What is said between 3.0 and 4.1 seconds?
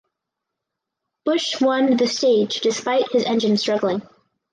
his engine struggling.